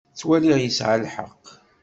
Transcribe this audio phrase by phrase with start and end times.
[0.11, 1.45] Ttwaliɣ yesɛa lḥeqq.